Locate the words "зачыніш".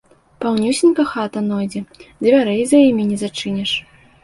3.27-3.79